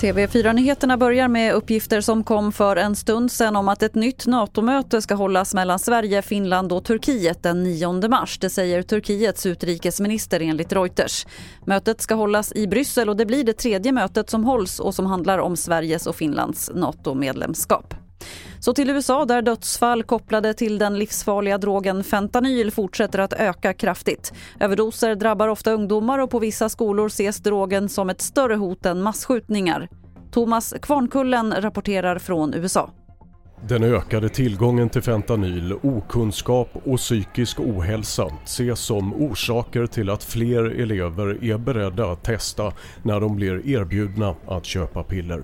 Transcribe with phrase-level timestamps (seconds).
[0.00, 5.02] TV4-nyheterna börjar med uppgifter som kom för en stund sedan om att ett nytt NATO-möte
[5.02, 8.38] ska hållas mellan Sverige, Finland och Turkiet den 9 mars.
[8.38, 11.26] Det säger Turkiets utrikesminister enligt Reuters.
[11.64, 15.06] Mötet ska hållas i Bryssel och det blir det tredje mötet som hålls och som
[15.06, 17.94] handlar om Sveriges och Finlands NATO-medlemskap.
[18.66, 24.32] Så till USA där dödsfall kopplade till den livsfarliga drogen fentanyl fortsätter att öka kraftigt.
[24.60, 29.02] Överdoser drabbar ofta ungdomar och på vissa skolor ses drogen som ett större hot än
[29.02, 29.88] massskjutningar.
[30.30, 32.90] Thomas Kvarnkullen rapporterar från USA.
[33.68, 40.64] Den ökade tillgången till fentanyl, okunskap och psykisk ohälsa ses som orsaker till att fler
[40.64, 45.42] elever är beredda att testa när de blir erbjudna att köpa piller.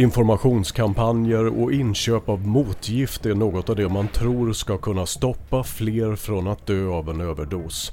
[0.00, 6.16] Informationskampanjer och inköp av motgift är något av det man tror ska kunna stoppa fler
[6.16, 7.92] från att dö av en överdos.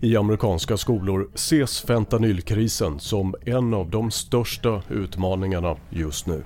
[0.00, 6.44] I amerikanska skolor ses fentanylkrisen som en av de största utmaningarna just nu.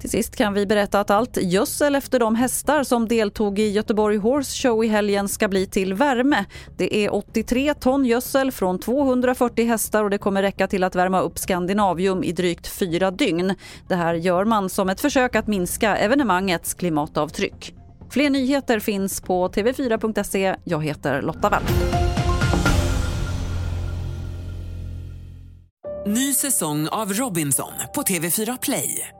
[0.00, 4.16] Till sist kan vi berätta att allt gödsel efter de hästar som deltog i Göteborg
[4.16, 6.44] Horse Show i helgen ska bli till värme.
[6.76, 11.20] Det är 83 ton gödsel från 240 hästar och det kommer räcka till att värma
[11.20, 13.54] upp Skandinavium i drygt fyra dygn.
[13.88, 17.74] Det här gör man som ett försök att minska evenemangets klimatavtryck.
[18.10, 20.56] Fler nyheter finns på tv4.se.
[20.64, 21.62] Jag heter Lotta Wall.
[26.06, 29.19] Ny säsong av Robinson på TV4 Play.